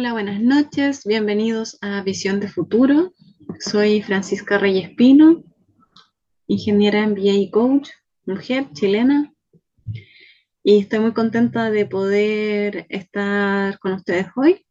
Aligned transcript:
Hola, 0.00 0.12
buenas 0.12 0.40
noches, 0.40 1.04
bienvenidos 1.04 1.76
a 1.82 2.02
Visión 2.02 2.40
de 2.40 2.48
Futuro. 2.48 3.12
Soy 3.58 4.00
Francisca 4.00 4.56
Reyes 4.56 4.88
Pino, 4.96 5.44
ingeniera 6.46 7.00
en 7.00 7.10
MBA 7.10 7.34
y 7.34 7.50
coach, 7.50 7.90
mujer 8.24 8.72
chilena, 8.72 9.34
y 10.62 10.78
estoy 10.78 11.00
muy 11.00 11.12
contenta 11.12 11.70
de 11.70 11.84
poder 11.84 12.86
estar 12.88 13.78
con 13.78 13.92
ustedes 13.92 14.28
hoy. 14.36 14.64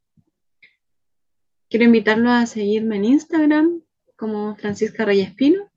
Quiero 1.69 1.85
invitarlos 1.85 2.31
a 2.31 2.47
seguirme 2.47 2.95
en 2.95 3.05
Instagram 3.05 3.83
como 4.15 4.55
Francisca 4.55 5.05
Reyes 5.05 5.35
Pino. 5.35 5.69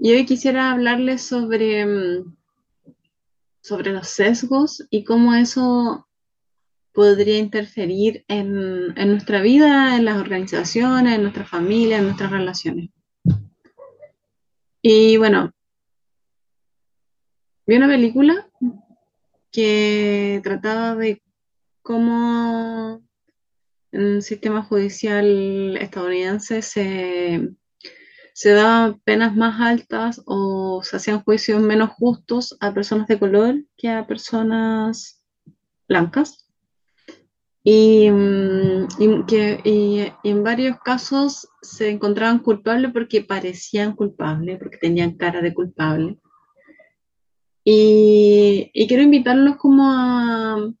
Y 0.00 0.14
hoy 0.14 0.26
quisiera 0.26 0.72
hablarles 0.72 1.22
sobre, 1.22 1.86
mm, 1.86 2.36
sobre 3.60 3.92
los 3.92 4.08
sesgos 4.08 4.84
y 4.90 5.04
cómo 5.04 5.32
eso 5.32 6.08
podría 6.92 7.38
interferir 7.38 8.24
en, 8.28 8.94
nuestra 8.94 9.40
vida, 9.40 9.96
en 9.96 10.04
las 10.04 10.18
organizaciones, 10.18 11.14
en 11.14 11.22
nuestra 11.22 11.44
familia, 11.44 11.98
en 11.98 12.04
nuestras 12.04 12.30
relaciones. 12.30 12.90
Y 14.82 15.16
bueno, 15.16 15.52
vi 17.66 17.76
una 17.76 17.86
película 17.86 18.48
que 19.52 20.40
trataba 20.42 20.94
de 20.96 21.22
cómo 21.82 23.02
en 23.92 24.00
el 24.00 24.22
sistema 24.22 24.62
judicial 24.62 25.76
estadounidense 25.76 26.62
se, 26.62 27.50
se 28.32 28.50
daban 28.52 29.00
penas 29.00 29.36
más 29.36 29.60
altas 29.60 30.22
o 30.26 30.82
se 30.82 30.96
hacían 30.96 31.22
juicios 31.22 31.60
menos 31.60 31.90
justos 31.90 32.56
a 32.60 32.72
personas 32.72 33.06
de 33.08 33.18
color 33.18 33.64
que 33.76 33.88
a 33.90 34.06
personas 34.06 35.22
blancas. 35.88 36.49
Y, 37.62 38.10
mm, 38.10 39.26
que, 39.26 40.12
en 40.24 40.42
varios 40.42 40.78
casos 40.80 41.48
se 41.60 41.90
encontraban 41.90 42.38
culpables 42.38 42.92
porque 42.92 43.22
parecían 43.22 43.94
culpables, 43.94 44.58
porque 44.58 44.78
tenían 44.78 45.16
cara 45.16 45.42
de 45.42 45.54
culpable. 45.54 46.18
Y, 47.64 48.70
quiero 48.88 49.02
invitarlos 49.02 49.56
como 49.56 49.84
a 49.92 50.72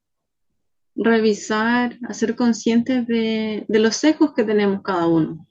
revisar, 0.94 1.98
a 2.08 2.14
ser 2.14 2.34
conscientes 2.34 3.06
de 3.06 3.66
los 3.68 3.96
sesgos 3.96 4.32
que 4.34 4.44
tenemos 4.44 4.82
cada 4.82 5.06
uno, 5.06 5.46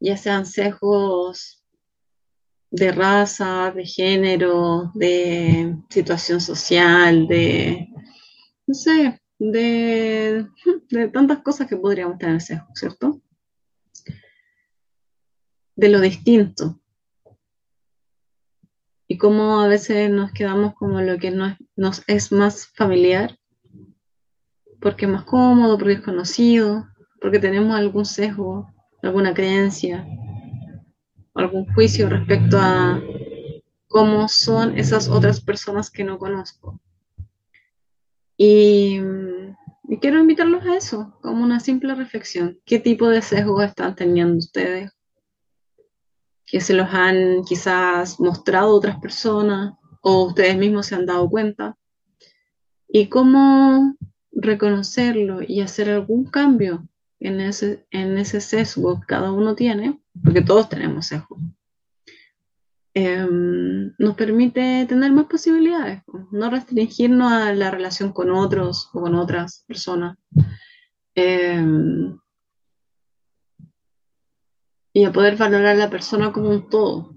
ya 0.00 0.16
sean 0.16 0.46
sesgos 0.46 1.62
de 2.72 2.90
raza, 2.90 3.70
de 3.70 3.84
género, 3.84 4.90
de 4.94 5.76
situación 5.90 6.40
social, 6.40 7.28
de, 7.28 7.88
no 8.66 8.74
sé, 8.74 9.21
de, 9.50 10.46
tantas 11.12 11.38
cosas 11.38 11.66
que 11.66 11.76
podríamos 11.76 12.18
tener 12.18 12.40
¿cierto? 12.74 13.20
De 15.74 15.88
lo 15.88 16.00
distinto. 16.00 16.80
Y 19.08 19.18
cómo 19.18 19.60
a 19.60 19.66
veces 19.66 20.10
nos 20.10 20.32
quedamos 20.32 20.74
como 20.74 21.00
lo 21.00 21.18
que 21.18 21.32
nos, 21.32 21.54
nos 21.76 22.02
es 22.06 22.30
más 22.30 22.68
familiar, 22.68 23.36
porque 24.80 25.06
es 25.06 25.10
más 25.10 25.24
cómodo, 25.24 25.76
porque 25.76 25.94
es 25.94 26.00
conocido, 26.00 26.86
porque 27.20 27.38
tenemos 27.38 27.76
algún 27.76 28.06
sesgo, 28.06 28.72
alguna 29.02 29.34
creencia, 29.34 30.06
algún 31.34 31.66
juicio 31.74 32.08
respecto 32.08 32.58
a 32.58 33.02
cómo 33.88 34.28
son 34.28 34.78
esas 34.78 35.08
otras 35.08 35.40
personas 35.40 35.90
que 35.90 36.04
no 36.04 36.18
conozco. 36.18 36.80
Y, 38.36 38.98
quiero 39.98 40.20
invitarlos 40.20 40.64
a 40.64 40.76
eso, 40.76 41.18
como 41.22 41.42
una 41.42 41.60
simple 41.60 41.94
reflexión. 41.94 42.58
¿Qué 42.64 42.78
tipo 42.78 43.08
de 43.08 43.22
sesgos 43.22 43.64
están 43.64 43.94
teniendo 43.94 44.38
ustedes? 44.38 44.92
Que 46.46 46.60
se 46.60 46.74
los 46.74 46.88
han 46.92 47.44
quizás 47.44 48.20
mostrado 48.20 48.74
otras 48.74 48.98
personas 48.98 49.74
o 50.02 50.24
ustedes 50.24 50.56
mismos 50.56 50.86
se 50.86 50.94
han 50.94 51.06
dado 51.06 51.28
cuenta. 51.28 51.76
Y 52.88 53.08
cómo 53.08 53.96
reconocerlo 54.30 55.40
y 55.46 55.60
hacer 55.60 55.90
algún 55.90 56.24
cambio 56.24 56.88
en 57.20 57.40
ese, 57.40 57.86
en 57.90 58.18
ese 58.18 58.40
sesgo 58.40 59.00
que 59.00 59.06
cada 59.06 59.32
uno 59.32 59.54
tiene, 59.54 60.00
porque 60.22 60.42
todos 60.42 60.68
tenemos 60.68 61.06
sesgos 61.06 61.40
Em, 62.94 63.94
nos 63.98 64.16
permite 64.16 64.84
tener 64.86 65.12
más 65.12 65.24
posibilidades, 65.24 66.02
no 66.30 66.50
restringirnos 66.50 67.32
a 67.32 67.54
la 67.54 67.70
relación 67.70 68.12
con 68.12 68.30
otros 68.30 68.90
o 68.92 69.00
con 69.00 69.14
otras 69.14 69.64
personas. 69.66 70.18
Em, 71.14 72.18
y 74.92 75.04
a 75.04 75.12
poder 75.12 75.36
valorar 75.36 75.68
a 75.68 75.74
la 75.74 75.90
persona 75.90 76.32
como 76.32 76.50
un 76.50 76.68
todo 76.68 77.14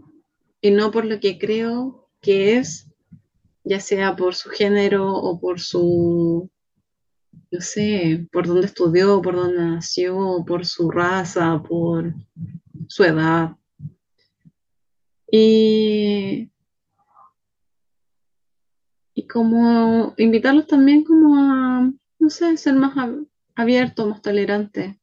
y 0.62 0.72
no 0.72 0.92
por 0.92 1.06
lo 1.06 1.20
que 1.20 1.38
creo 1.38 2.10
que 2.22 2.58
es, 2.58 2.90
ya 3.66 3.82
sea 3.82 4.16
por 4.16 4.34
su 4.34 4.50
género 4.50 5.14
o 5.14 5.40
por 5.40 5.60
su, 5.60 6.50
no 7.52 7.62
sé, 7.62 8.28
por 8.32 8.48
dónde 8.48 8.68
estudió, 8.68 9.22
por 9.22 9.36
dónde 9.36 9.62
nació, 9.62 10.46
por 10.48 10.66
su 10.66 10.90
raza, 10.90 11.62
por 11.68 12.14
su 12.88 13.04
edad. 13.04 13.58
Y, 15.32 16.52
como 19.32 20.14
invitarlos 20.18 20.68
también 20.68 21.04
como 21.04 21.36
a, 21.36 21.92
no 22.20 22.30
sé, 22.30 22.56
ser 22.58 22.76
más 22.76 22.94
abiertos, 23.56 24.08
más 24.08 24.22
tolerantes. 24.22 24.96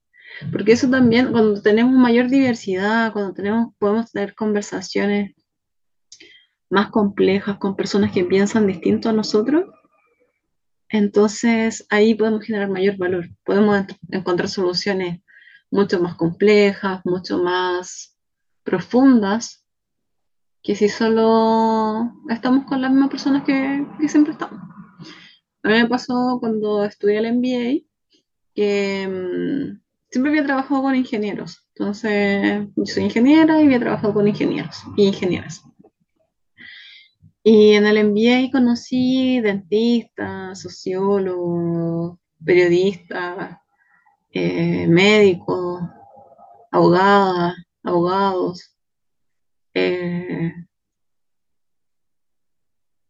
Porque 0.51 0.73
eso 0.73 0.89
también, 0.89 1.33
cuando 1.33 1.61
tenemos 1.61 1.93
mayor 1.93 2.29
diversidad, 2.29 3.13
cuando 3.13 3.35
tenemos, 3.35 3.75
podemos 3.79 4.11
tener 4.11 4.35
conversaciones 4.35 5.35
más 6.71 6.91
complejas 6.91 7.59
con 7.59 7.77
personas 7.77 8.13
que 8.13 8.25
piensan 8.25 8.67
distinto 8.67 9.11
a 9.11 9.13
nosotros, 9.13 9.67
entonces 10.89 11.87
ahí 11.91 12.15
podemos 12.15 12.45
generar 12.45 12.69
mayor 12.69 12.97
valor. 12.97 13.29
Podemos 13.45 13.85
encontrar 14.11 14.49
soluciones 14.49 15.21
mucho 15.71 16.01
más 16.01 16.17
complejas, 16.17 17.01
mucho 17.05 17.39
más 17.43 18.17
profundas 18.63 19.62
que 20.63 20.77
si 20.77 20.89
solo 20.89 22.13
estamos 22.29 22.65
con 22.67 22.81
las 22.81 22.91
mismas 22.91 23.11
personas 23.11 23.45
que, 23.45 23.85
siempre 24.09 24.33
estamos. 24.33 24.61
A 25.65 25.69
mí 25.69 25.75
me 25.75 25.89
pasó 25.89 26.39
cuando 26.41 26.85
estudié 26.85 27.19
el 27.19 27.37
MBA 27.37 27.87
que 28.55 29.09
mm, 29.09 29.81
siempre 30.11 30.31
había 30.31 30.45
trabajado 30.45 30.83
con 30.83 30.95
ingenieros. 30.95 31.67
Entonces, 31.75 32.69
yo 32.77 32.87
soy 32.87 33.05
ingeniera 33.05 33.61
y 33.61 33.65
había 33.65 33.81
trabajado 33.81 34.15
con 34.15 34.29
ingenieros 34.29 34.83
y 34.97 35.07
ingenieras. 35.07 35.63
Y 37.45 37.73
en 37.73 37.87
el 37.87 38.09
MBA 38.09 38.53
conocí 38.53 39.41
dentistas, 39.41 40.61
sociólogos, 40.61 42.19
periodistas, 42.45 43.59
eh, 44.31 44.87
médicos, 44.87 45.83
abogadas, 46.71 47.55
abogados, 47.83 48.77
eh, 49.85 50.55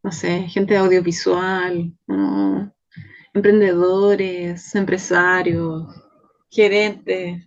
no 0.03 0.11
sé, 0.11 0.43
gente 0.49 0.77
audiovisual, 0.77 1.93
emprendedores, 3.33 4.75
empresarios, 4.75 5.87
gerentes. 6.51 7.47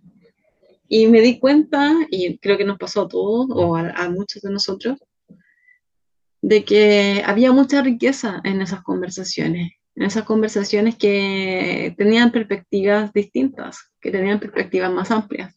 Y 0.88 1.08
me 1.08 1.22
di 1.22 1.40
cuenta, 1.40 1.94
y 2.10 2.38
creo 2.38 2.58
que 2.58 2.66
nos 2.66 2.78
pasó 2.78 3.02
a 3.02 3.08
todos, 3.08 3.48
o 3.52 3.76
a, 3.76 4.10
muchos 4.10 4.42
de 4.42 4.52
nosotros, 4.52 4.98
de 6.42 6.64
que 6.64 7.24
había 7.26 7.52
mucha 7.52 7.82
riqueza 7.82 8.40
en 8.44 8.62
esas 8.62 8.84
conversaciones, 8.84 9.72
en 9.96 10.04
esas 10.04 10.24
conversaciones 10.24 10.96
que 10.96 11.94
tenían 11.98 12.32
perspectivas 12.32 13.12
distintas, 13.14 13.80
que 14.00 14.12
tenían 14.12 14.40
perspectivas 14.40 14.92
más 14.92 15.10
amplias. 15.10 15.56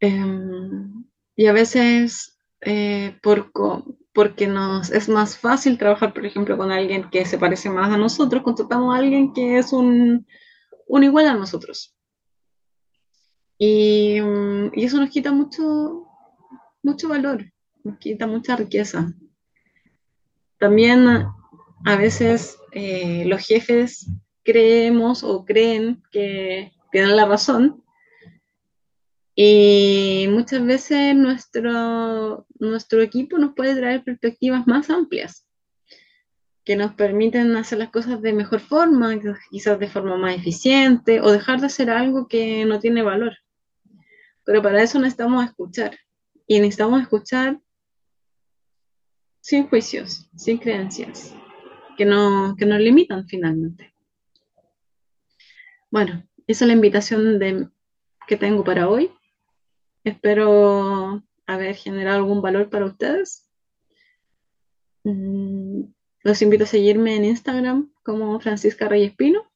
Em, 0.00 1.04
y 1.38 1.46
a 1.46 1.52
veces 1.52 2.36
eh, 2.62 3.16
por, 3.22 3.52
porque 4.12 4.48
nos 4.48 4.90
es 4.90 5.08
más 5.08 5.38
fácil 5.38 5.78
trabajar, 5.78 6.12
por 6.12 6.26
ejemplo, 6.26 6.56
con 6.58 6.72
alguien 6.72 7.08
que 7.10 7.24
se 7.24 7.38
parece 7.38 7.70
más 7.70 7.92
a 7.92 7.96
nosotros, 7.96 8.42
contratamos 8.42 8.92
a 8.92 8.98
alguien 8.98 9.32
que 9.32 9.56
es 9.56 9.72
un, 9.72 10.26
un 10.88 11.04
igual 11.04 11.28
a 11.28 11.34
nosotros. 11.34 11.96
Y, 13.56 14.20
mm, 14.20 14.72
y, 14.74 14.84
eso 14.84 14.98
nos 14.98 15.10
quita 15.10 15.30
mucho, 15.30 16.08
mucho 16.82 17.08
valor, 17.08 17.44
nos 17.84 17.98
quita 17.98 18.26
mucha 18.26 18.56
riqueza. 18.56 19.14
También 20.58 21.06
a 21.84 21.96
veces 21.96 22.58
eh, 22.72 23.24
los 23.26 23.46
jefes 23.46 24.10
creemos 24.42 25.22
o 25.22 25.44
creen 25.44 26.02
que 26.10 26.72
tienen 26.90 27.14
la 27.14 27.26
razón 27.26 27.84
y 29.40 30.26
muchas 30.30 30.66
veces 30.66 31.14
nuestro, 31.14 32.44
nuestro 32.58 33.02
equipo 33.02 33.38
nos 33.38 33.54
puede 33.54 33.76
traer 33.76 34.02
perspectivas 34.02 34.66
más 34.66 34.90
amplias 34.90 35.46
que 36.64 36.74
nos 36.74 36.94
permiten 36.94 37.54
hacer 37.56 37.78
las 37.78 37.90
cosas 37.90 38.20
de 38.20 38.32
mejor 38.32 38.58
forma, 38.58 39.14
quizás 39.48 39.78
de 39.78 39.86
forma 39.86 40.16
más 40.16 40.34
eficiente, 40.34 41.20
o 41.20 41.30
dejar 41.30 41.60
de 41.60 41.66
hacer 41.66 41.88
algo 41.88 42.26
que 42.26 42.64
no 42.64 42.80
tiene 42.80 43.02
valor. 43.02 43.32
Pero 44.42 44.60
para 44.60 44.82
eso 44.82 44.98
necesitamos 44.98 45.44
escuchar. 45.44 45.96
Y 46.48 46.58
necesitamos 46.58 47.00
escuchar 47.00 47.60
sin 49.40 49.68
juicios, 49.68 50.28
sin 50.34 50.58
creencias, 50.58 51.32
que, 51.96 52.04
no, 52.04 52.56
que 52.58 52.66
nos 52.66 52.80
limitan 52.80 53.28
finalmente. 53.28 53.94
Bueno, 55.92 56.28
esa 56.48 56.64
es 56.64 56.66
la 56.66 56.74
invitación 56.74 57.38
de, 57.38 57.68
que 58.26 58.36
tengo 58.36 58.64
para 58.64 58.88
hoy. 58.88 59.12
Espero 60.08 61.22
haber 61.46 61.74
generado 61.74 62.18
algún 62.18 62.42
valor 62.42 62.70
para 62.70 62.86
ustedes. 62.86 63.48
Mm, 65.04 65.84
los 66.22 66.42
invito 66.42 66.64
a 66.64 66.66
seguirme 66.66 67.16
en 67.16 67.24
Instagram 67.24 67.92
como 68.02 68.40
Francisca 68.40 68.88
Reyes 68.88 69.14
Pino 69.14 69.50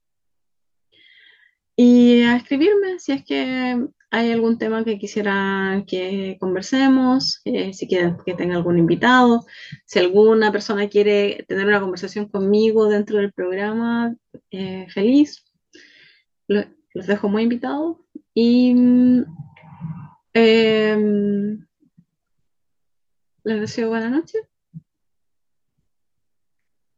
y 1.76 2.22
a 2.22 2.36
escribirme 2.36 2.98
si 2.98 3.12
es 3.12 3.24
que 3.24 3.86
hay 4.10 4.30
algún 4.30 4.58
tema 4.58 4.84
que 4.84 4.98
quisiera 4.98 5.84
que 5.86 6.36
conversemos, 6.38 7.40
eh, 7.46 7.72
si 7.72 7.88
quieren 7.88 8.18
que 8.24 8.34
tenga 8.34 8.56
algún 8.56 8.78
invitado, 8.78 9.46
si 9.86 9.98
alguna 9.98 10.52
persona 10.52 10.88
quiere 10.88 11.46
tener 11.48 11.66
una 11.66 11.80
conversación 11.80 12.28
conmigo 12.28 12.88
dentro 12.88 13.18
del 13.18 13.32
programa, 13.32 14.14
eh, 14.50 14.86
feliz. 14.90 15.44
los 16.46 17.06
dejo 17.06 17.30
muy 17.30 17.44
invitados 17.44 17.96
y 18.34 18.74
em, 20.34 21.66
les 23.44 23.60
deseo 23.60 23.88
buena 23.88 24.08
noche. 24.08 24.38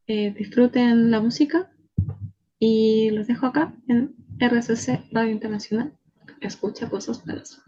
Eh, 0.06 0.34
disfruten 0.36 1.10
la 1.10 1.20
música 1.20 1.72
y 2.58 3.10
los 3.10 3.26
dejo 3.26 3.46
acá 3.46 3.74
en 3.88 4.14
RCC 4.38 5.04
Radio 5.12 5.32
Internacional. 5.32 5.96
Escucha 6.40 6.90
cosas 6.90 7.24
buenas. 7.24 7.62